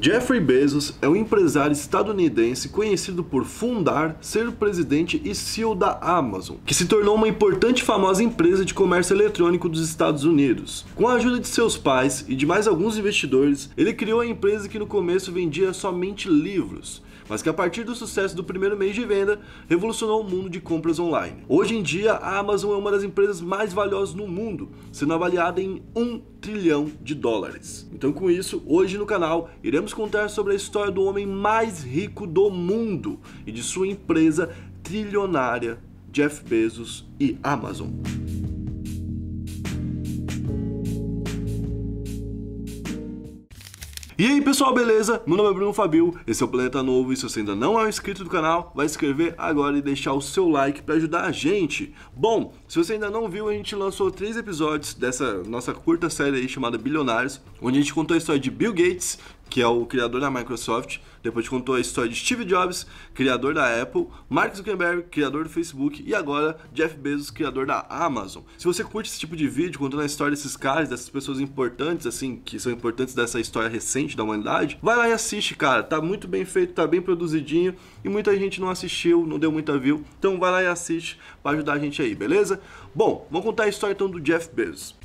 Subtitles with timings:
[0.00, 6.56] Jeffrey Bezos é um empresário estadunidense conhecido por fundar, ser presidente e CEO da Amazon,
[6.66, 10.84] que se tornou uma importante e famosa empresa de comércio eletrônico dos Estados Unidos.
[10.96, 14.68] Com a ajuda de seus pais e de mais alguns investidores, ele criou a empresa
[14.68, 17.00] que no começo vendia somente livros
[17.32, 20.60] mas que a partir do sucesso do primeiro mês de venda revolucionou o mundo de
[20.60, 21.42] compras online.
[21.48, 25.58] Hoje em dia, a Amazon é uma das empresas mais valiosas no mundo, sendo avaliada
[25.58, 27.88] em um trilhão de dólares.
[27.90, 32.26] Então, com isso, hoje no canal iremos contar sobre a história do homem mais rico
[32.26, 35.78] do mundo e de sua empresa trilionária,
[36.10, 37.88] Jeff Bezos e Amazon.
[44.18, 45.22] E aí pessoal, beleza?
[45.26, 47.80] Meu nome é Bruno Fabio, esse é o Planeta Novo e se você ainda não
[47.80, 51.22] é inscrito do canal, vai se inscrever agora e deixar o seu like para ajudar
[51.22, 51.94] a gente.
[52.14, 56.36] Bom, se você ainda não viu, a gente lançou três episódios dessa nossa curta série
[56.36, 59.18] aí chamada Bilionários, onde a gente contou a história de Bill Gates,
[59.52, 60.98] que é o criador da Microsoft.
[61.22, 66.02] Depois contou a história de Steve Jobs, criador da Apple, Mark Zuckerberg, criador do Facebook
[66.04, 68.42] e agora Jeff Bezos, criador da Amazon.
[68.56, 72.06] Se você curte esse tipo de vídeo contando a história desses caras, dessas pessoas importantes
[72.06, 75.82] assim, que são importantes dessa história recente da humanidade, vai lá e assiste, cara.
[75.82, 79.76] Tá muito bem feito, tá bem produzidinho e muita gente não assistiu, não deu muita
[79.76, 80.02] view.
[80.18, 82.58] Então vai lá e assiste para ajudar a gente aí, beleza?
[82.94, 85.01] Bom, vamos contar a história então do Jeff Bezos.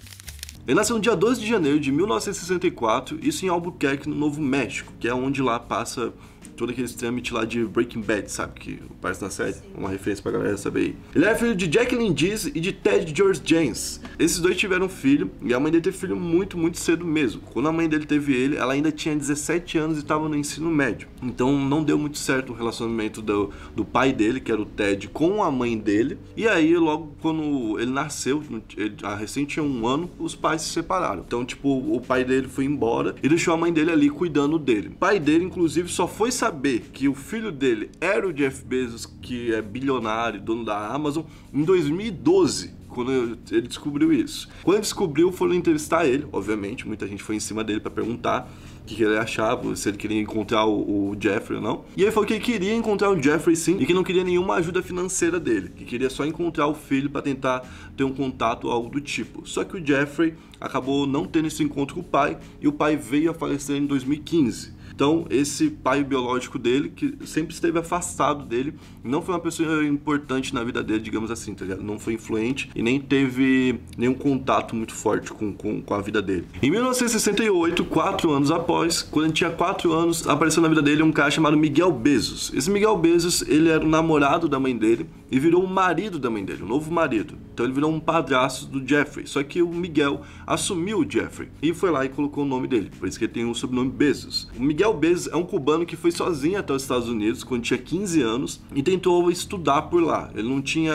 [0.68, 4.92] Ele nasceu no dia 12 de janeiro de 1964, isso em Albuquerque, no Novo México,
[5.00, 6.12] que é onde lá passa
[6.58, 8.60] todo aquele trâmite lá de Breaking Bad, sabe?
[8.60, 9.54] Que aparece na série.
[9.54, 9.62] Sim.
[9.78, 10.96] Uma referência pra galera saber aí.
[11.16, 14.02] Ele é filho de Jacqueline Dees e de Ted George James.
[14.18, 17.42] Esses dois tiveram filho e a mãe dele teve filho muito, muito cedo mesmo.
[17.54, 20.70] Quando a mãe dele teve ele, ela ainda tinha 17 anos e estava no ensino
[20.70, 21.08] médio.
[21.22, 25.08] Então não deu muito certo o relacionamento do, do pai dele, que era o Ted,
[25.10, 26.18] com a mãe dele.
[26.36, 28.42] E aí, logo quando ele nasceu,
[28.76, 31.24] ele, a recém tinha um ano, os pais se separaram.
[31.26, 34.90] Então, tipo, o pai dele foi embora e deixou a mãe dele ali cuidando dele.
[34.90, 38.64] O pai dele, inclusive, só foi saber saber que o filho dele era o Jeff
[38.64, 43.12] Bezos, que é bilionário, dono da Amazon, em 2012 quando
[43.52, 44.50] ele descobriu isso.
[44.64, 48.50] Quando descobriu, foram entrevistar ele, obviamente, muita gente foi em cima dele para perguntar
[48.82, 51.86] o que ele achava, se ele queria encontrar o, Jeffrey ou não.
[51.96, 54.56] E ele falou que ele queria encontrar o Jeffrey sim, e que não queria nenhuma
[54.56, 57.62] ajuda financeira dele, que queria só encontrar o filho para tentar
[57.96, 59.48] ter um contato algo do tipo.
[59.48, 62.96] Só que o Jeffrey acabou não tendo esse encontro com o pai, e o pai
[62.96, 64.77] veio a falecer em 2015.
[64.98, 70.56] Então, esse pai biológico dele, que sempre esteve afastado dele, não foi uma pessoa importante
[70.56, 71.84] na vida dele, digamos assim, tá ligado?
[71.84, 76.20] Não foi influente e nem teve nenhum contato muito forte com, com, com a vida
[76.20, 76.48] dele.
[76.64, 81.12] Em 1968, quatro anos após, quando ele tinha quatro anos, apareceu na vida dele um
[81.12, 82.52] cara chamado Miguel Bezos.
[82.56, 86.32] Esse Miguel Bezos, ele era o namorado da mãe dele e virou o marido da
[86.32, 87.36] mãe dele, um novo marido.
[87.54, 89.28] Então ele virou um padrasto do Jeffrey.
[89.28, 92.92] Só que o Miguel assumiu o Jeffrey e foi lá e colocou o nome dele.
[92.98, 94.48] Por isso que ele tem o sobrenome Bezos.
[94.56, 97.78] O Miguel Bezos é um cubano que foi sozinho até os Estados Unidos quando tinha
[97.78, 100.30] 15 anos e tentou estudar por lá.
[100.34, 100.94] Ele não tinha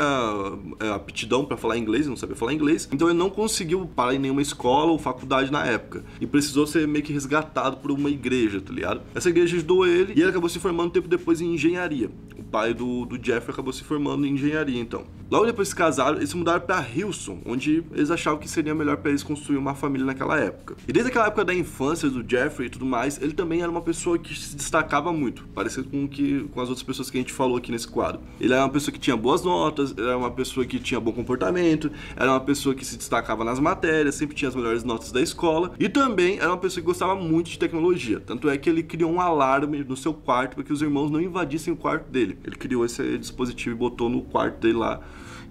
[0.80, 4.18] é, aptidão para falar inglês, não sabia falar inglês, então ele não conseguiu parar em
[4.18, 8.60] nenhuma escola ou faculdade na época e precisou ser meio que resgatado por uma igreja,
[8.60, 9.02] tá ligado?
[9.14, 12.10] Essa igreja ajudou ele e ele acabou se formando tempo depois em engenharia.
[12.52, 15.06] Pai do, do Jeffrey acabou se formando em engenharia, então.
[15.30, 18.98] Logo depois se casaram, eles se mudaram para Houston, onde eles achavam que seria melhor
[18.98, 20.76] para eles construir uma família naquela época.
[20.86, 23.80] E desde aquela época da infância do Jeffrey e tudo mais, ele também era uma
[23.80, 27.32] pessoa que se destacava muito, parecido com que com as outras pessoas que a gente
[27.32, 28.20] falou aqui nesse quadro.
[28.38, 31.90] Ele era uma pessoa que tinha boas notas, era uma pessoa que tinha bom comportamento,
[32.14, 35.72] era uma pessoa que se destacava nas matérias, sempre tinha as melhores notas da escola
[35.80, 38.20] e também era uma pessoa que gostava muito de tecnologia.
[38.20, 41.22] Tanto é que ele criou um alarme no seu quarto para que os irmãos não
[41.22, 42.36] invadissem o quarto dele.
[42.44, 45.00] Ele criou esse dispositivo e botou no quarto dele lá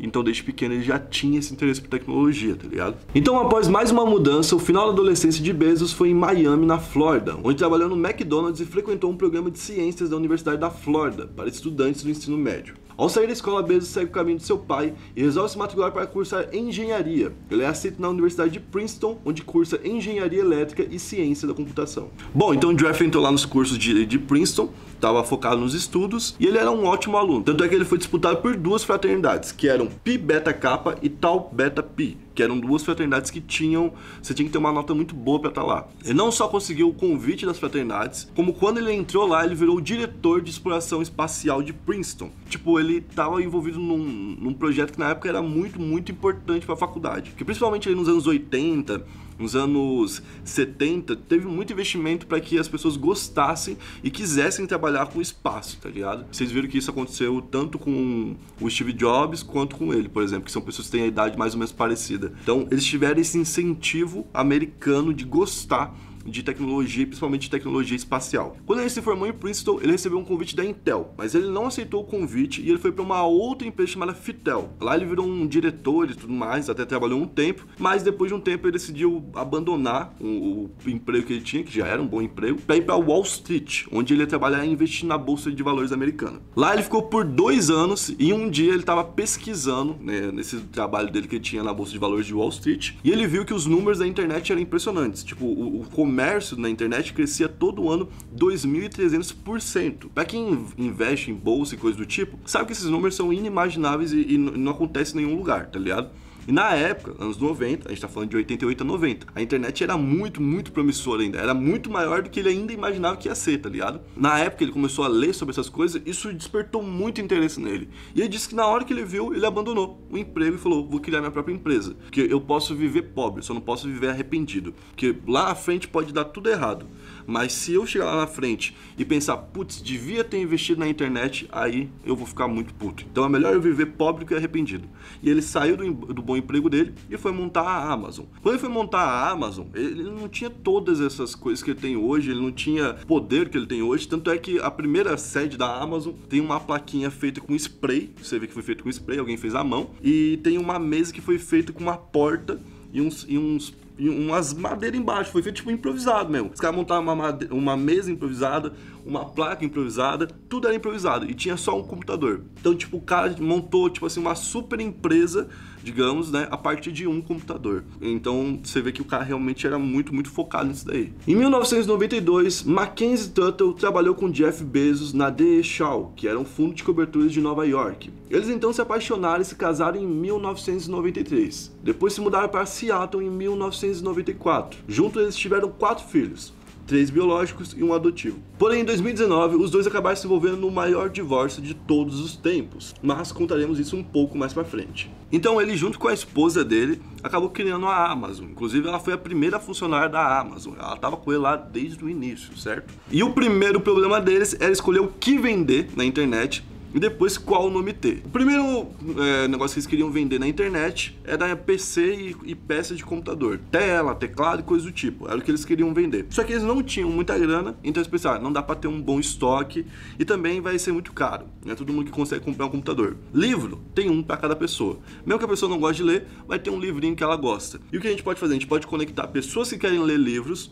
[0.01, 2.97] então, desde pequeno, ele já tinha esse interesse por tecnologia, tá ligado?
[3.13, 6.79] Então, após mais uma mudança, o final da adolescência de Bezos foi em Miami, na
[6.79, 11.27] Flórida, onde trabalhou no McDonald's e frequentou um programa de ciências da Universidade da Flórida
[11.27, 12.75] para estudantes do ensino médio.
[12.97, 15.91] Ao sair da escola, Bezos segue o caminho de seu pai e resolve se matricular
[15.91, 17.31] para cursar engenharia.
[17.49, 22.09] Ele é aceito na Universidade de Princeton, onde cursa engenharia elétrica e ciência da computação.
[22.33, 24.69] Bom, então Jeff entrou lá nos cursos de, de Princeton,
[25.01, 27.43] estava focado nos estudos e ele era um ótimo aluno.
[27.43, 31.09] Tanto é que ele foi disputado por duas fraternidades, que eram Pi Beta Kappa e
[31.09, 34.93] Tau Beta Pi que eram duas fraternidades que tinham, você tinha que ter uma nota
[34.93, 35.87] muito boa para estar tá lá.
[36.03, 39.77] Ele não só conseguiu o convite das fraternidades, como quando ele entrou lá, ele virou
[39.77, 42.31] o diretor de exploração espacial de Princeton.
[42.49, 46.75] Tipo, ele estava envolvido num, num projeto que na época era muito, muito importante para
[46.75, 47.31] a faculdade.
[47.31, 49.05] Que principalmente nos anos 80,
[49.41, 55.21] nos anos 70, teve muito investimento para que as pessoas gostassem e quisessem trabalhar com
[55.21, 56.25] espaço, tá ligado?
[56.31, 60.45] Vocês viram que isso aconteceu tanto com o Steve Jobs quanto com ele, por exemplo,
[60.45, 62.33] que são pessoas que têm a idade mais ou menos parecida.
[62.41, 65.93] Então, eles tiveram esse incentivo americano de gostar
[66.25, 68.57] de tecnologia, principalmente de tecnologia espacial.
[68.65, 71.67] Quando ele se formou em Princeton, ele recebeu um convite da Intel, mas ele não
[71.67, 74.73] aceitou o convite e ele foi para uma outra empresa chamada Fitel.
[74.79, 78.35] Lá ele virou um diretor e tudo mais, até trabalhou um tempo, mas depois de
[78.35, 82.07] um tempo ele decidiu abandonar o, o emprego que ele tinha, que já era um
[82.07, 85.51] bom emprego, para ir para Wall Street, onde ele ia trabalhar e investir na bolsa
[85.51, 86.39] de valores americana.
[86.55, 91.11] Lá ele ficou por dois anos e um dia ele estava pesquisando né, nesse trabalho
[91.11, 93.53] dele que ele tinha na bolsa de valores de Wall Street e ele viu que
[93.53, 95.23] os números da internet eram impressionantes.
[95.23, 100.09] Tipo, o, o comércio na internet crescia todo ano 2.300%.
[100.13, 104.11] Para quem investe em bolsa e coisa do tipo, sabe que esses números são inimagináveis
[104.11, 106.11] e, e não acontece em nenhum lugar, tá ligado?
[106.47, 109.83] E na época, anos 90, a gente tá falando de 88 a 90, a internet
[109.83, 111.37] era muito, muito promissora ainda.
[111.37, 114.01] Era muito maior do que ele ainda imaginava que ia ser, tá ligado?
[114.15, 117.89] Na época ele começou a ler sobre essas coisas, isso despertou muito interesse nele.
[118.15, 120.87] E ele disse que na hora que ele viu, ele abandonou o emprego e falou:
[120.87, 121.93] vou criar minha própria empresa.
[121.93, 124.73] Porque eu posso viver pobre, só não posso viver arrependido.
[124.89, 126.87] Porque lá na frente pode dar tudo errado.
[127.27, 131.47] Mas se eu chegar lá na frente e pensar, putz, devia ter investido na internet,
[131.51, 133.05] aí eu vou ficar muito puto.
[133.09, 134.87] Então é melhor eu viver pobre que arrependido.
[135.21, 138.25] E ele saiu do, do bom emprego dele e foi montar a Amazon.
[138.41, 141.97] Quando ele foi montar a Amazon, ele não tinha todas essas coisas que ele tem
[141.97, 144.07] hoje, ele não tinha poder que ele tem hoje.
[144.07, 148.39] Tanto é que a primeira sede da Amazon tem uma plaquinha feita com spray, você
[148.39, 151.21] vê que foi feito com spray, alguém fez à mão, e tem uma mesa que
[151.21, 152.59] foi feita com uma porta
[152.93, 155.31] e uns, e uns e umas madeiras embaixo.
[155.31, 156.49] Foi feito tipo improvisado mesmo.
[156.51, 158.73] Os caras montaram uma, uma mesa improvisada,
[159.05, 161.29] uma placa improvisada, tudo era improvisado.
[161.29, 162.43] E tinha só um computador.
[162.59, 165.49] Então, tipo, o cara montou, tipo assim, uma super empresa
[165.83, 167.83] digamos, né, a partir de um computador.
[168.01, 171.13] Então você vê que o cara realmente era muito, muito focado nisso daí.
[171.27, 176.75] Em 1992, Mackenzie Tuttle trabalhou com Jeff Bezos na The Shaw, que era um fundo
[176.75, 178.11] de coberturas de Nova York.
[178.29, 181.71] Eles então se apaixonaram e se casaram em 1993.
[181.83, 184.79] Depois se mudaram para Seattle em 1994.
[184.87, 186.53] Juntos eles tiveram quatro filhos
[186.85, 188.39] três biológicos e um adotivo.
[188.57, 192.93] Porém, em 2019, os dois acabaram se envolvendo no maior divórcio de todos os tempos,
[193.01, 195.11] mas contaremos isso um pouco mais para frente.
[195.31, 198.45] Então, ele, junto com a esposa dele, acabou criando a Amazon.
[198.45, 200.73] Inclusive, ela foi a primeira funcionária da Amazon.
[200.77, 202.93] Ela estava com ele lá desde o início, certo?
[203.09, 206.63] E o primeiro problema deles era escolher o que vender na internet
[206.93, 208.21] e depois qual nome ter.
[208.25, 212.95] O primeiro é, negócio que eles queriam vender na internet era PC e, e peça
[212.95, 213.59] de computador.
[213.71, 215.27] Tela, teclado e coisa do tipo.
[215.27, 216.27] Era o que eles queriam vender.
[216.29, 218.87] Só que eles não tinham muita grana, então eles pensaram, ah, não dá para ter
[218.87, 219.85] um bom estoque
[220.19, 221.45] e também vai ser muito caro.
[221.65, 223.17] Não é todo mundo que consegue comprar um computador.
[223.33, 224.99] Livro, tem um para cada pessoa.
[225.25, 227.79] Mesmo que a pessoa não goste de ler, vai ter um livrinho que ela gosta.
[227.91, 228.53] E o que a gente pode fazer?
[228.53, 230.71] A gente pode conectar pessoas que querem ler livros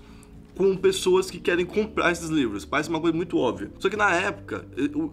[0.60, 2.66] com pessoas que querem comprar esses livros.
[2.66, 3.72] Parece uma coisa muito óbvia.
[3.80, 4.66] Só que na época,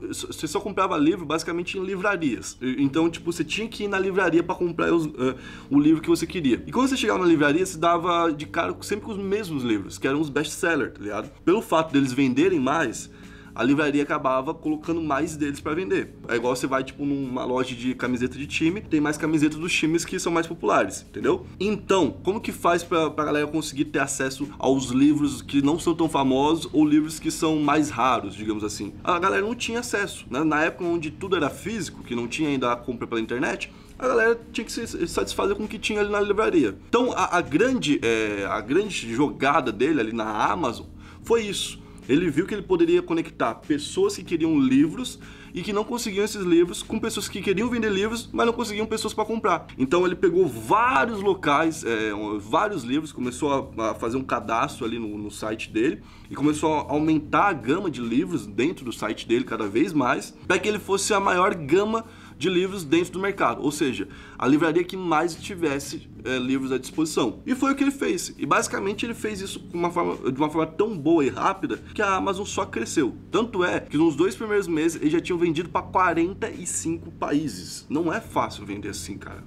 [0.09, 2.59] você só comprava livro basicamente em livrarias.
[2.61, 5.37] Então, tipo, você tinha que ir na livraria para comprar os, uh,
[5.71, 6.61] o livro que você queria.
[6.67, 9.99] E quando você chegava na livraria, você dava de cara sempre com os mesmos livros,
[9.99, 11.31] que eram os best-sellers, tá ligado?
[11.45, 13.09] Pelo fato deles venderem mais,
[13.57, 16.15] a livraria acabava colocando mais deles para vender.
[16.29, 19.73] É igual você vai, tipo, numa loja de camiseta de time, tem mais camisetas dos
[19.73, 21.47] times que são mais populares, entendeu?
[21.59, 25.95] Então, como que faz pra, pra galera conseguir ter acesso aos livros que não são
[25.95, 28.93] tão famosos ou livros que são mais raros, digamos assim?
[29.03, 30.45] A galera não tinha acesso, né?
[30.45, 34.07] Na época onde tudo era físico, que não tinha ainda a compra pela internet, a
[34.07, 36.77] galera tinha que se satisfazer com o que tinha ali na livraria.
[36.89, 40.87] Então a, a grande, é, a grande jogada dele ali na Amazon
[41.23, 41.86] foi isso.
[42.09, 45.19] Ele viu que ele poderia conectar pessoas que queriam livros
[45.55, 48.87] e que não conseguiam esses livros com pessoas que queriam vender livros, mas não conseguiam
[48.87, 49.67] pessoas para comprar.
[49.79, 54.99] Então ele pegou vários locais, é, vários livros, começou a, a, fazer um cadastro ali
[54.99, 59.27] no, no site dele e começou a aumentar a gama de livros dentro do site
[59.27, 62.05] dele cada vez mais, para que ele fosse a maior gama
[62.39, 66.79] de livros dentro do mercado, ou seja, a livraria que mais tivesse é, livros à
[66.79, 67.41] disposição.
[67.47, 68.35] E foi o que ele fez.
[68.37, 72.03] E basicamente ele fez isso uma forma, de uma forma tão boa e rápida que
[72.03, 73.17] a Amazon só cresceu.
[73.31, 77.87] Tanto é que nos dois primeiros meses ele já tinha vendido para 45 países.
[77.89, 79.43] Não é fácil vender assim, cara.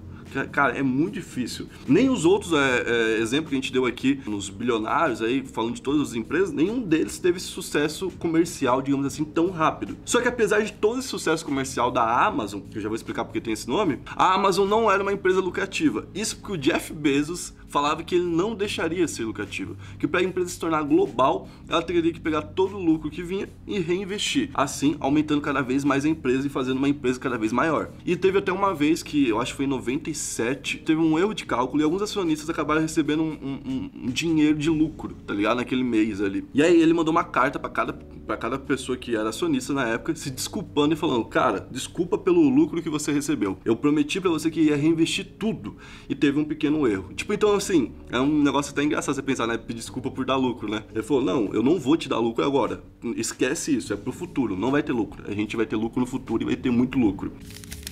[0.51, 1.67] Cara, é muito difícil.
[1.87, 5.75] Nem os outros é, é, exemplos que a gente deu aqui, nos bilionários aí, falando
[5.75, 9.97] de todas as empresas, nenhum deles teve esse sucesso comercial, digamos assim, tão rápido.
[10.05, 13.25] Só que apesar de todo esse sucesso comercial da Amazon, que eu já vou explicar
[13.25, 16.07] porque tem esse nome, a Amazon não era uma empresa lucrativa.
[16.13, 20.23] Isso porque o Jeff Bezos falava que ele não deixaria ser lucrativo, que para a
[20.23, 24.49] empresa se tornar global, ela teria que pegar todo o lucro que vinha e reinvestir,
[24.53, 27.91] assim aumentando cada vez mais a empresa e fazendo uma empresa cada vez maior.
[28.05, 31.33] E teve até uma vez que, eu acho que foi em 97, teve um erro
[31.33, 35.57] de cálculo e alguns acionistas acabaram recebendo um, um, um dinheiro de lucro, tá ligado?
[35.57, 36.45] Naquele mês ali.
[36.53, 39.87] E aí ele mandou uma carta para cada, pra cada pessoa que era acionista na
[39.87, 43.57] época, se desculpando e falando, cara, desculpa pelo lucro que você recebeu.
[43.63, 47.13] Eu prometi para você que ia reinvestir tudo e teve um pequeno erro.
[47.13, 49.57] Tipo, então assim, é um negócio até engraçado você pensar, né?
[49.57, 50.83] Pedir desculpa por dar lucro, né?
[50.93, 52.81] Ele falou, não, eu não vou te dar lucro agora.
[53.15, 55.23] Esquece isso, é pro futuro, não vai ter lucro.
[55.27, 57.31] A gente vai ter lucro no futuro e vai ter muito lucro.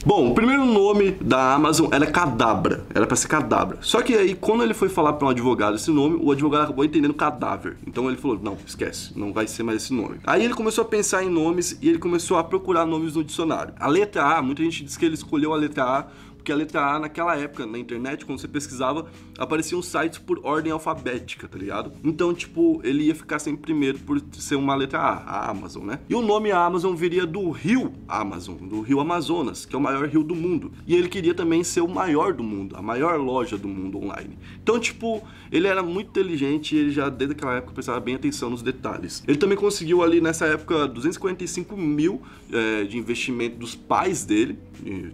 [0.06, 3.80] Bom, o primeiro nome da Amazon era Cadabra, era para ser Cadabra.
[3.82, 6.86] Só que aí, quando ele foi falar para um advogado esse nome, o advogado acabou
[6.86, 7.76] entendendo cadáver.
[7.86, 10.20] Então ele falou: não, esquece, não vai ser mais esse nome.
[10.24, 13.74] Aí ele começou a pensar em nomes e ele começou a procurar nomes no dicionário.
[13.78, 16.08] A letra A, muita gente diz que ele escolheu a letra A
[16.48, 20.72] porque a letra A naquela época, na internet, quando você pesquisava, apareciam sites por ordem
[20.72, 21.92] alfabética, tá ligado?
[22.02, 26.00] Então, tipo, ele ia ficar sempre primeiro por ser uma letra A, a Amazon, né?
[26.08, 30.08] E o nome Amazon viria do rio Amazon, do rio Amazonas, que é o maior
[30.08, 30.72] rio do mundo.
[30.88, 34.40] E ele queria também ser o maior do mundo, a maior loja do mundo online.
[34.64, 38.50] Então, tipo, ele era muito inteligente e ele já, desde aquela época, prestava bem atenção
[38.50, 39.22] nos detalhes.
[39.28, 42.22] Ele também conseguiu ali, nessa época, 245 mil
[42.54, 44.58] é, de investimento dos pais dele,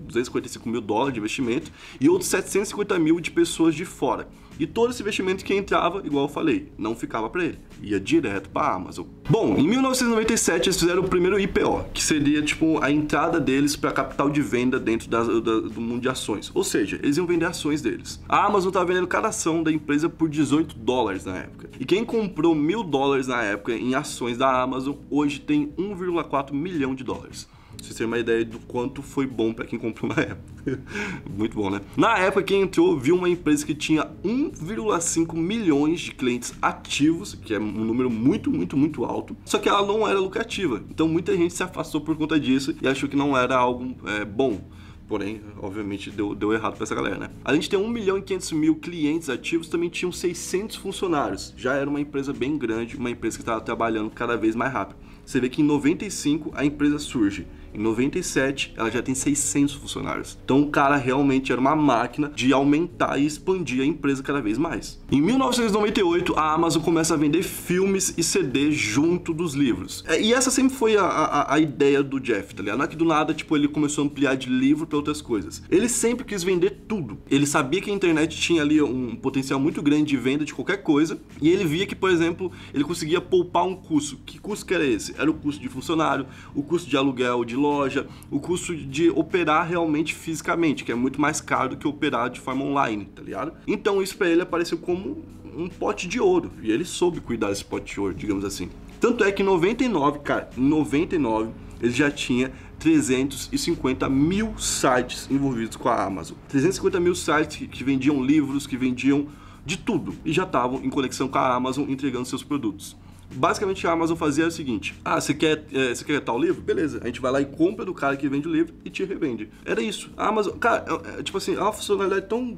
[0.02, 4.28] 245 mil dólares de investimento, e outros 750 mil de pessoas de fora.
[4.60, 8.50] E todo esse investimento que entrava, igual eu falei, não ficava para ele, ia direto
[8.50, 9.06] para a Amazon.
[9.28, 13.92] Bom, em 1997 eles fizeram o primeiro IPO, que seria tipo a entrada deles para
[13.92, 16.52] capital de venda dentro da, da, do mundo de ações.
[16.54, 18.22] Ou seja, eles iam vender ações deles.
[18.30, 21.70] A Amazon estava vendendo cada ação da empresa por 18 dólares na época.
[21.80, 26.94] E quem comprou mil dólares na época em ações da Amazon hoje tem 1,4 milhão
[26.94, 27.48] de dólares
[27.86, 30.82] vocês terem uma ideia do quanto foi bom para quem comprou na época.
[31.38, 31.82] Muito bom, né?
[31.98, 37.54] Na época, quem entrou viu uma empresa que tinha 1,5 milhões de clientes ativos, que
[37.54, 40.84] é um número muito, muito, muito alto, só que ela não era lucrativa.
[40.90, 44.26] Então muita gente se afastou por conta disso e achou que não era algo é,
[44.26, 44.62] bom.
[45.08, 47.30] Porém, obviamente, deu, deu errado para essa galera, né?
[47.44, 51.54] Além de ter 1 milhão e 500 mil clientes ativos, também tinham 600 funcionários.
[51.58, 54.98] Já era uma empresa bem grande, uma empresa que estava trabalhando cada vez mais rápido.
[55.26, 57.46] Você vê que em 95 a empresa surge.
[57.74, 60.38] Em 97, ela já tem 600 funcionários.
[60.44, 64.58] Então o cara realmente era uma máquina de aumentar e expandir a empresa cada vez
[64.58, 65.02] mais.
[65.12, 70.04] Em 1998, a Amazon começa a vender filmes e CDs junto dos livros.
[70.08, 72.78] É, e essa sempre foi a, a, a, ideia do Jeff, tá ligado?
[72.78, 75.64] Não é que do nada, tipo, ele começou a ampliar de livro para outras coisas.
[75.70, 77.18] Ele sempre quis vender tudo.
[77.30, 80.84] Ele sabia que a internet tinha ali um potencial muito grande de venda de qualquer
[80.84, 81.20] coisa.
[81.42, 84.18] E ele via que, por exemplo, ele conseguia poupar um custo.
[84.26, 85.14] Que custo que era esse?
[85.18, 89.68] Era o custo de funcionário, o custo de aluguel de loja, o custo de operar
[89.68, 93.54] realmente fisicamente, que é muito mais caro do que operar de forma online, tá ligado?
[93.66, 95.24] Então isso para ele apareceu como
[95.56, 98.70] um pote de ouro, e ele soube cuidar desse pote de ouro, digamos assim.
[99.00, 101.52] Tanto é que em 99, cara, em 99,
[101.82, 106.38] ele já tinha 350 mil sites envolvidos com a Amazon.
[106.50, 109.28] 350 mil sites que, que vendiam livros, que vendiam
[109.66, 112.98] de tudo, e já estavam em conexão com a Amazon entregando seus produtos.
[113.32, 116.62] Basicamente a Amazon fazia o seguinte: ah, você quer, é, você quer tal livro?
[116.62, 119.04] Beleza, a gente vai lá e compra do cara que vende o livro e te
[119.04, 119.50] revende.
[119.66, 120.12] Era isso.
[120.16, 122.58] A Amazon, cara, é, é, tipo assim, é uma funcionalidade tão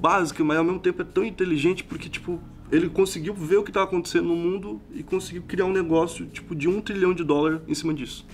[0.00, 3.70] básica, mas ao mesmo tempo é tão inteligente porque, tipo, ele conseguiu ver o que
[3.70, 7.60] estava acontecendo no mundo e conseguiu criar um negócio, tipo, de um trilhão de dólar
[7.68, 8.26] em cima disso.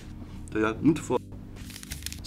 [0.49, 0.81] Tá ligado?
[0.81, 1.18] Muito foda.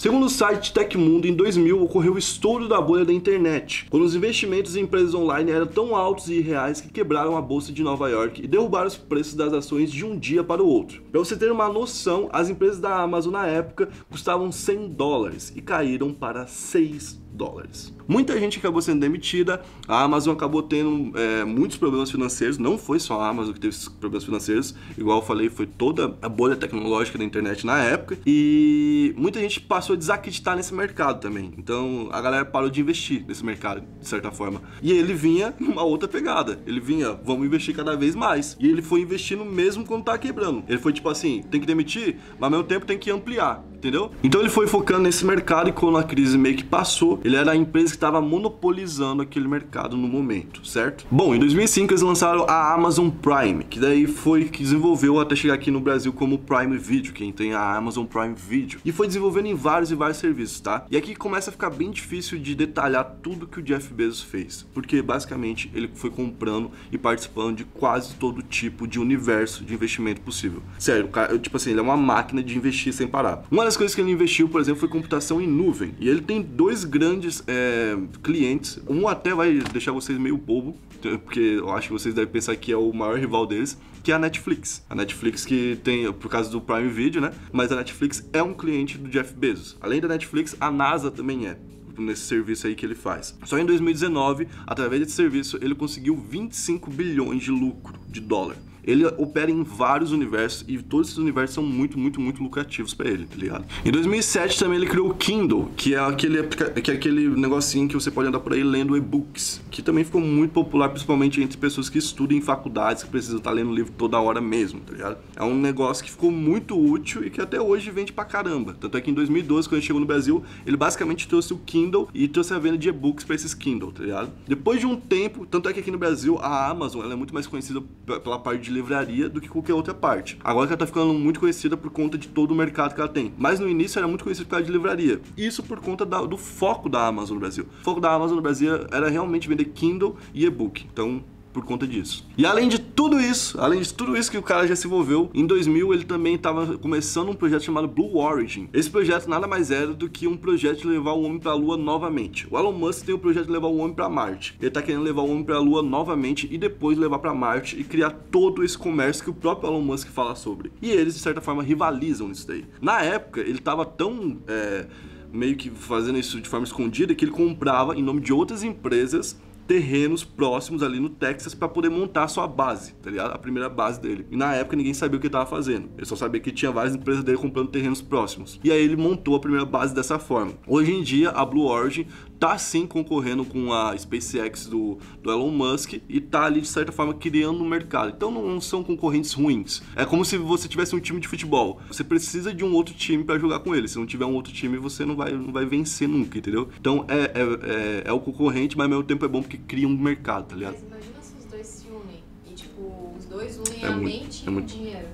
[0.03, 4.13] Segundo o site Tecmundo, em 2000 ocorreu o estouro da bolha da internet, quando os
[4.13, 8.09] investimentos em empresas online eram tão altos e irreais que quebraram a bolsa de Nova
[8.09, 11.01] York e derrubaram os preços das ações de um dia para o outro.
[11.09, 15.61] Para você ter uma noção, as empresas da Amazon na época custavam 100 dólares e
[15.61, 17.93] caíram para 6 dólares.
[18.07, 22.99] Muita gente acabou sendo demitida, a Amazon acabou tendo é, muitos problemas financeiros, não foi
[22.99, 26.55] só a Amazon que teve esses problemas financeiros, igual eu falei, foi toda a bolha
[26.55, 31.53] tecnológica da internet na época, e muita gente passou a desacreditar nesse mercado também.
[31.57, 34.61] Então a galera parou de investir nesse mercado, de certa forma.
[34.81, 38.55] E ele vinha numa outra pegada, ele vinha, vamos investir cada vez mais.
[38.59, 40.63] E ele foi investindo mesmo quando tá quebrando.
[40.67, 44.11] Ele foi tipo assim, tem que demitir, mas ao mesmo tempo tem que ampliar entendeu?
[44.23, 47.51] Então ele foi focando nesse mercado e quando a crise meio que passou, ele era
[47.51, 51.05] a empresa que estava monopolizando aquele mercado no momento, certo?
[51.11, 55.55] Bom, em 2005 eles lançaram a Amazon Prime, que daí foi que desenvolveu até chegar
[55.55, 58.79] aqui no Brasil como Prime Video, quem tem a Amazon Prime Video.
[58.85, 60.85] E foi desenvolvendo em vários e vários serviços, tá?
[60.89, 64.65] E aqui começa a ficar bem difícil de detalhar tudo que o Jeff Bezos fez,
[64.73, 70.21] porque basicamente ele foi comprando e participando de quase todo tipo de universo de investimento
[70.21, 70.61] possível.
[70.79, 73.43] Sério, cara, tipo assim, ele é uma máquina de investir sem parar.
[73.51, 75.93] Uma coisas que ele investiu, por exemplo, foi computação em nuvem.
[75.99, 78.79] E ele tem dois grandes é, clientes.
[78.87, 80.77] Um até vai deixar vocês meio bobo,
[81.23, 84.15] porque eu acho que vocês devem pensar que é o maior rival deles, que é
[84.15, 84.83] a Netflix.
[84.89, 87.31] A Netflix que tem, por causa do Prime Video, né?
[87.51, 89.77] Mas a Netflix é um cliente do Jeff Bezos.
[89.81, 91.57] Além da Netflix, a NASA também é
[91.97, 93.37] nesse serviço aí que ele faz.
[93.45, 98.57] Só em 2019, através desse serviço, ele conseguiu 25 bilhões de lucro de dólar.
[98.83, 103.09] Ele opera em vários universos e todos esses universos são muito, muito, muito lucrativos para
[103.09, 103.65] ele, tá ligado?
[103.85, 107.95] Em 2007 também ele criou o Kindle, que é aquele, que é aquele negocinho que
[107.95, 111.89] você pode andar por aí lendo e-books, que também ficou muito popular, principalmente entre pessoas
[111.89, 115.17] que estudam em faculdades, que precisam estar lendo livro toda hora mesmo, tá ligado?
[115.35, 118.75] É um negócio que ficou muito útil e que até hoje vende pra caramba.
[118.79, 122.09] Tanto é que em 2012, quando ele chegou no Brasil, ele basicamente trouxe o Kindle
[122.13, 124.31] e trouxe a venda de e-books para esses Kindle, tá ligado?
[124.47, 127.33] Depois de um tempo, tanto é que aqui no Brasil a Amazon ela é muito
[127.33, 130.37] mais conhecida pela parte de livraria do que qualquer outra parte.
[130.43, 133.09] Agora que ela tá ficando muito conhecida por conta de todo o mercado que ela
[133.09, 133.33] tem.
[133.37, 135.21] Mas no início era muito conhecida por causa de livraria.
[135.37, 137.65] Isso por conta da, do foco da Amazon no Brasil.
[137.81, 140.85] O foco da Amazon no Brasil era realmente vender Kindle e e-book.
[140.91, 141.23] Então,
[141.53, 142.25] por conta disso.
[142.37, 145.29] E além de tudo isso, além de tudo isso que o cara já se envolveu,
[145.33, 148.67] em 2000 ele também estava começando um projeto chamado Blue Origin.
[148.73, 151.55] Esse projeto nada mais era do que um projeto de levar o homem para a
[151.55, 152.47] Lua novamente.
[152.49, 154.55] O Elon Musk tem o projeto de levar o homem para Marte.
[154.59, 157.79] Ele está querendo levar o homem para a Lua novamente e depois levar para Marte
[157.79, 160.71] e criar todo esse comércio que o próprio Elon Musk fala sobre.
[160.81, 162.65] E eles de certa forma rivalizam nisso daí.
[162.81, 164.87] Na época ele estava tão é,
[165.31, 169.37] meio que fazendo isso de forma escondida que ele comprava em nome de outras empresas
[169.67, 173.33] terrenos próximos ali no Texas para poder montar sua base, tá ligado?
[173.33, 174.25] A primeira base dele.
[174.31, 175.89] E na época ninguém sabia o que ele tava fazendo.
[175.97, 178.59] Ele só sabia que tinha várias empresas dele comprando terrenos próximos.
[178.63, 180.53] E aí ele montou a primeira base dessa forma.
[180.67, 182.07] Hoje em dia, a Blue Origin
[182.39, 186.91] tá sim concorrendo com a SpaceX do, do Elon Musk e tá ali de certa
[186.91, 188.11] forma criando um mercado.
[188.15, 189.81] Então não são concorrentes ruins.
[189.95, 191.79] É como se você tivesse um time de futebol.
[191.87, 193.87] Você precisa de um outro time para jogar com ele.
[193.87, 196.67] Se não tiver um outro time, você não vai, não vai vencer nunca, entendeu?
[196.77, 199.87] Então é, é, é, é o concorrente, mas ao mesmo tempo é bom porque cria
[199.87, 200.73] um mercado, tá ligado?
[200.73, 204.03] Mas imagina se os dois se unem e tipo, os dois unem É a muito-
[204.05, 205.07] mente é e o dinheiro.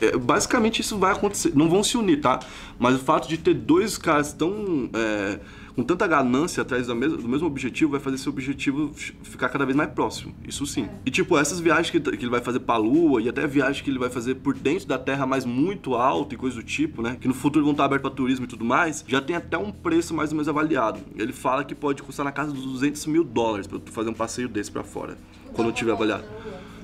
[0.00, 1.52] É, basicamente isso vai acontecer.
[1.54, 2.38] Não vão se unir, tá?
[2.78, 4.90] Mas o fato de ter dois caras tão.
[4.92, 5.40] é,
[5.76, 8.90] com tanta ganância atrás do mesmo, do mesmo objetivo vai fazer esse objetivo
[9.22, 10.34] ficar cada vez mais próximo.
[10.48, 10.88] Isso sim.
[11.04, 13.90] E tipo, essas viagens que, que ele vai fazer pra Lua e até viagens que
[13.90, 17.18] ele vai fazer por dentro da Terra, mas muito alto e coisa do tipo, né?
[17.20, 19.70] Que no futuro vão estar abertos pra turismo e tudo mais, já tem até um
[19.70, 20.98] preço mais ou menos avaliado.
[21.14, 24.14] Ele fala que pode custar na casa dos 200 mil dólares pra tu fazer um
[24.14, 25.18] passeio desse pra fora.
[25.52, 26.24] Quando eu tiver avaliado.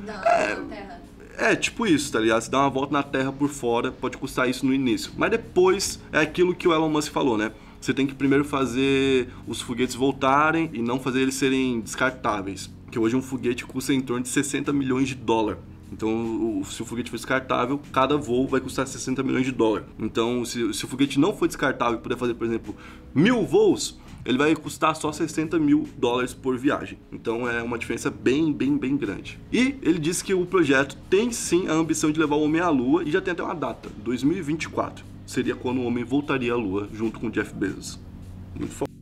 [0.05, 1.01] Da, da Terra.
[1.39, 2.43] É, tipo isso, tá ligado?
[2.43, 5.13] Se dá uma volta na Terra por fora, pode custar isso no início.
[5.17, 7.53] Mas depois é aquilo que o Elon Musk falou, né?
[7.83, 12.71] Você tem que primeiro fazer os foguetes voltarem e não fazer eles serem descartáveis.
[12.85, 15.61] Porque hoje um foguete custa em torno de 60 milhões de dólares.
[15.91, 19.89] Então, se o foguete for descartável, cada voo vai custar 60 milhões de dólares.
[19.99, 22.75] Então, se, se o foguete não for descartável e puder fazer, por exemplo,
[23.13, 26.99] mil voos, ele vai custar só 60 mil dólares por viagem.
[27.13, 29.41] Então, é uma diferença bem, bem, bem grande.
[29.53, 32.69] E ele disse que o projeto tem sim a ambição de levar o homem à
[32.71, 35.12] Lua e já tem até uma data: 2024.
[35.33, 37.99] Seria quando o homem voltaria à Lua junto com Jeff Bezos.
[38.55, 38.93] Muito foda.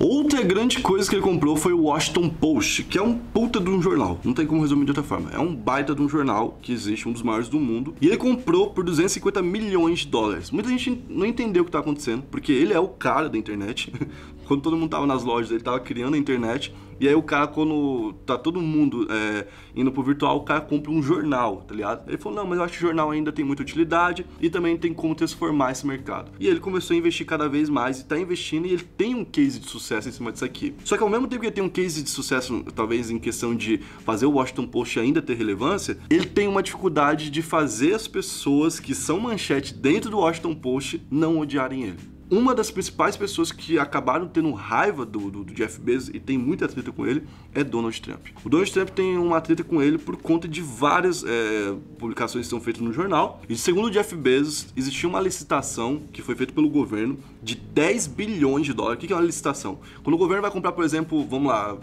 [0.00, 3.70] Outra grande coisa que ele comprou foi o Washington Post, que é um puta de
[3.70, 4.18] um jornal.
[4.24, 5.30] Não tem como resumir de outra forma.
[5.30, 7.94] É um baita de um jornal que existe, um dos maiores do mundo.
[8.00, 10.50] E ele comprou por 250 milhões de dólares.
[10.50, 13.92] Muita gente não entendeu o que tá acontecendo, porque ele é o cara da internet.
[14.48, 16.74] Quando todo mundo tava nas lojas, ele tava criando a internet.
[16.98, 20.90] E aí o cara, quando tá todo mundo é, indo pro virtual, o cara compra
[20.90, 22.08] um jornal, tá ligado?
[22.08, 24.92] Ele falou, não, mas eu acho que jornal ainda tem muita utilidade e também tem
[24.92, 26.30] como transformar esse mercado.
[26.40, 29.24] E ele começou a investir cada vez mais e tá investindo e ele tem um
[29.24, 30.74] case de sucesso em cima disso aqui.
[30.84, 33.54] Só que ao mesmo tempo que ele tem um case de sucesso, talvez em questão
[33.54, 38.08] de fazer o Washington Post ainda ter relevância, ele tem uma dificuldade de fazer as
[38.08, 43.52] pessoas que são manchete dentro do Washington Post não odiarem ele uma das principais pessoas
[43.52, 47.22] que acabaram tendo raiva do, do, do Jeff Bezos e tem muita treta com ele
[47.54, 48.26] é Donald Trump.
[48.44, 52.50] O Donald Trump tem uma treta com ele por conta de várias é, publicações que
[52.50, 53.40] são feitas no jornal.
[53.48, 58.08] E segundo o Jeff Bezos, existia uma licitação que foi feita pelo governo de 10
[58.08, 59.02] bilhões de dólares.
[59.02, 59.78] O que é uma licitação?
[60.02, 61.76] Quando o governo vai comprar, por exemplo, vamos lá,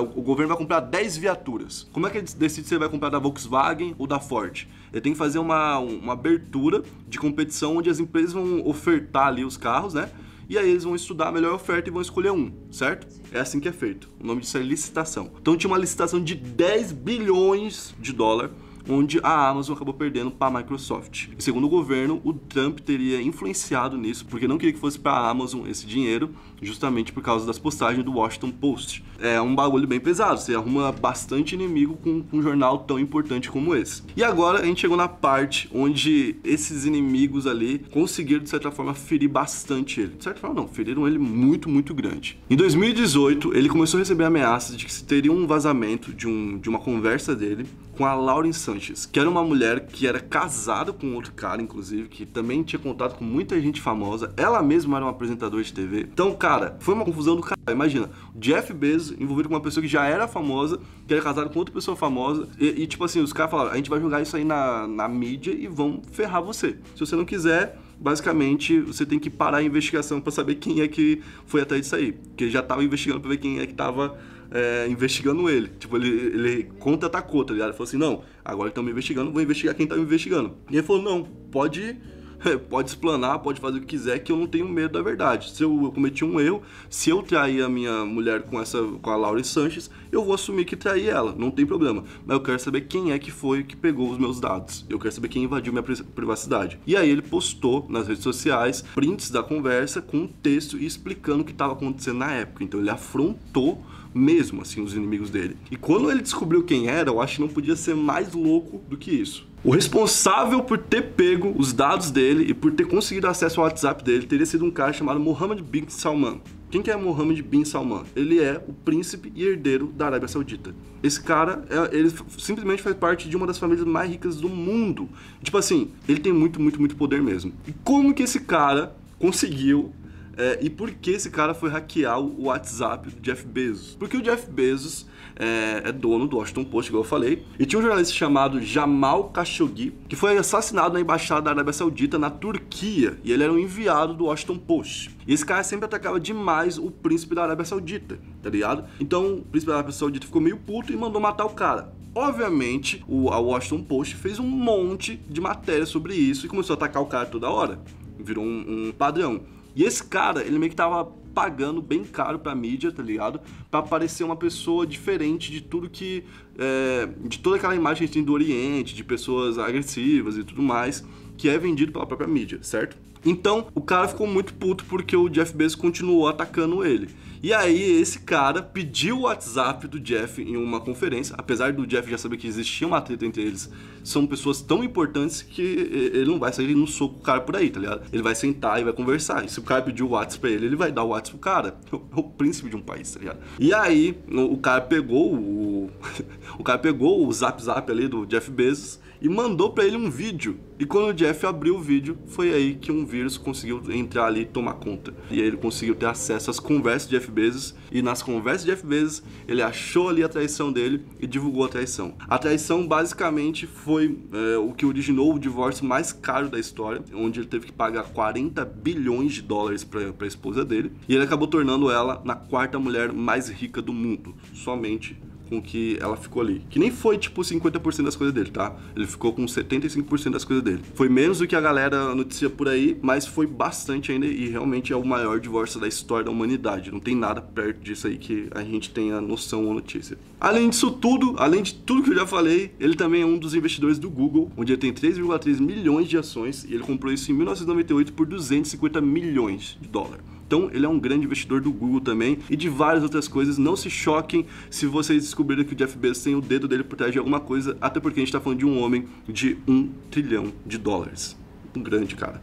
[0.00, 1.86] o governo vai comprar 10 viaturas.
[1.92, 4.66] Como é que ele decide se ele vai comprar da Volkswagen ou da Ford?
[4.92, 9.44] Ele tem que fazer uma, uma abertura de competição onde as empresas vão ofertar ali
[9.44, 10.10] os carros, né?
[10.48, 13.06] E aí eles vão estudar a melhor oferta e vão escolher um, certo?
[13.32, 14.10] É assim que é feito.
[14.20, 15.30] O nome disso é licitação.
[15.40, 18.50] Então tinha uma licitação de 10 bilhões de dólar
[18.88, 21.28] onde a Amazon acabou perdendo para a Microsoft.
[21.38, 25.30] Segundo o governo, o Trump teria influenciado nisso, porque não queria que fosse para a
[25.30, 29.04] Amazon esse dinheiro, justamente por causa das postagens do Washington Post.
[29.18, 33.50] É um bagulho bem pesado, você arruma bastante inimigo com, com um jornal tão importante
[33.50, 34.02] como esse.
[34.16, 38.94] E agora a gente chegou na parte onde esses inimigos ali conseguiram, de certa forma,
[38.94, 40.14] ferir bastante ele.
[40.16, 42.38] De certa forma, não, feriram ele muito, muito grande.
[42.48, 46.58] Em 2018, ele começou a receber ameaças de que se teria um vazamento de, um,
[46.58, 47.66] de uma conversa dele
[47.96, 52.08] com a Lauren Sanchez, que era uma mulher que era casada com outro cara, inclusive,
[52.08, 54.32] que também tinha contato com muita gente famosa.
[54.36, 56.08] Ela mesma era uma apresentadora de TV.
[56.12, 57.60] Então, cara, foi uma confusão do cara.
[57.70, 61.58] Imagina, Jeff Bezos envolvido com uma pessoa que já era famosa, que era casada com
[61.58, 62.48] outra pessoa famosa.
[62.58, 65.08] E, e tipo assim, os caras falaram: a gente vai jogar isso aí na, na
[65.08, 66.78] mídia e vão ferrar você.
[66.94, 70.88] Se você não quiser, basicamente você tem que parar a investigação para saber quem é
[70.88, 72.12] que foi atrás disso aí.
[72.12, 74.18] Porque já tava investigando para ver quem é que tava
[74.52, 75.68] é, investigando ele.
[75.78, 77.68] Tipo, ele, ele contra-atacou, tá ligado?
[77.68, 80.54] Ele falou assim: não, agora que estão me investigando, vou investigar quem tá me investigando.
[80.70, 81.96] E ele falou: não, pode.
[82.68, 85.52] Pode explanar, pode fazer o que quiser, que eu não tenho medo da verdade.
[85.52, 86.60] Se eu, eu cometi um erro,
[86.90, 90.64] se eu trair a minha mulher com essa com a Laura Sanches, eu vou assumir
[90.64, 92.02] que traí ela, não tem problema.
[92.26, 94.84] Mas eu quero saber quem é que foi que pegou os meus dados.
[94.90, 96.80] Eu quero saber quem invadiu minha privacidade.
[96.84, 101.44] E aí ele postou nas redes sociais prints da conversa com um texto explicando o
[101.44, 102.64] que estava acontecendo na época.
[102.64, 103.84] Então ele afrontou
[104.14, 105.56] mesmo, assim, os inimigos dele.
[105.70, 108.96] E quando ele descobriu quem era, eu acho que não podia ser mais louco do
[108.96, 109.46] que isso.
[109.64, 114.02] O responsável por ter pego os dados dele e por ter conseguido acesso ao WhatsApp
[114.02, 116.40] dele teria sido um cara chamado Mohammed bin Salman.
[116.68, 118.02] Quem que é Mohammed bin Salman?
[118.16, 120.74] Ele é o príncipe e herdeiro da Arábia Saudita.
[121.02, 125.08] Esse cara, é, ele simplesmente faz parte de uma das famílias mais ricas do mundo.
[125.42, 127.52] Tipo assim, ele tem muito, muito, muito poder mesmo.
[127.68, 129.92] E como que esse cara conseguiu
[130.36, 133.96] é, e por que esse cara foi hackear o WhatsApp do Jeff Bezos?
[133.98, 137.78] Porque o Jeff Bezos é, é, dono do Washington Post, igual eu falei, e tinha
[137.78, 143.18] um jornalista chamado Jamal Khashoggi, que foi assassinado na embaixada da Arábia Saudita na Turquia,
[143.24, 145.10] e ele era um enviado do Washington Post.
[145.26, 148.84] E esse cara sempre atacava demais o príncipe da Arábia Saudita, tá ligado?
[149.00, 151.92] Então o príncipe da Arábia Saudita ficou meio puto e mandou matar o cara.
[152.14, 156.76] Obviamente, o a Washington Post fez um monte de matéria sobre isso e começou a
[156.76, 157.80] atacar o cara toda hora.
[158.18, 159.40] Virou um, um padrão.
[159.74, 161.04] E esse cara, ele meio que tava
[161.34, 163.40] pagando bem caro pra mídia, tá ligado?
[163.70, 166.24] Pra parecer uma pessoa diferente de tudo que.
[166.58, 170.44] É, de toda aquela imagem que a gente tem do Oriente, de pessoas agressivas e
[170.44, 171.04] tudo mais,
[171.36, 172.96] que é vendido pela própria mídia, certo?
[173.24, 177.08] Então, o cara ficou muito puto porque o Jeff Bezos continuou atacando ele.
[177.42, 182.08] E aí, esse cara pediu o WhatsApp do Jeff em uma conferência, apesar do Jeff
[182.08, 183.68] já saber que existia uma treta entre eles.
[184.04, 187.68] São pessoas tão importantes que ele não vai sair no soco o cara por aí,
[187.68, 188.02] tá ligado?
[188.12, 189.44] Ele vai sentar e vai conversar.
[189.44, 191.50] E se o cara pedir o WhatsApp pra ele, ele vai dar o WhatsApp pro
[191.50, 191.76] cara.
[191.92, 193.40] É o príncipe de um país, tá ligado?
[193.58, 195.90] E aí, o cara pegou o.
[196.56, 200.10] o cara pegou o zap zap ali do Jeff Bezos e mandou para ele um
[200.10, 200.58] vídeo.
[200.78, 204.40] E quando o Jeff abriu o vídeo, foi aí que um vírus conseguiu entrar ali
[204.40, 205.14] e tomar conta.
[205.30, 207.72] E aí ele conseguiu ter acesso às conversas de Jeff Bezos.
[207.92, 211.68] E nas conversas de Jeff Bezos, ele achou ali a traição dele e divulgou a
[211.68, 212.14] traição.
[212.28, 217.38] A traição basicamente foi é, o que originou o divórcio mais caro da história, onde
[217.38, 220.90] ele teve que pagar 40 bilhões de dólares para a esposa dele.
[221.08, 225.16] E ele acabou tornando ela na quarta mulher mais rica do mundo, somente
[225.52, 226.62] com que ela ficou ali.
[226.70, 228.74] Que nem foi tipo 50% das coisas dele, tá?
[228.96, 230.80] Ele ficou com 75% das coisas dele.
[230.94, 234.92] Foi menos do que a galera noticia por aí, mas foi bastante ainda e realmente
[234.92, 236.90] é o maior divórcio da história da humanidade.
[236.90, 240.16] Não tem nada perto disso aí que a gente tenha noção ou notícia.
[240.42, 243.54] Além disso tudo, além de tudo que eu já falei, ele também é um dos
[243.54, 247.34] investidores do Google, onde ele tem 3,3 milhões de ações e ele comprou isso em
[247.36, 250.24] 1998 por 250 milhões de dólares.
[250.44, 253.56] Então, ele é um grande investidor do Google também e de várias outras coisas.
[253.56, 256.96] Não se choquem se vocês descobrirem que o Jeff Bezos tem o dedo dele por
[256.96, 259.90] trás de alguma coisa, até porque a gente está falando de um homem de um
[260.10, 261.38] trilhão de dólares.
[261.72, 262.42] Um grande cara.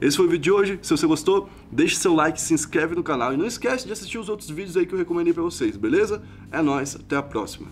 [0.00, 0.78] Esse foi o vídeo de hoje.
[0.82, 4.18] Se você gostou, deixe seu like, se inscreve no canal e não esquece de assistir
[4.18, 6.22] os outros vídeos aí que eu recomendei para vocês, beleza?
[6.52, 7.68] É nóis, até a próxima.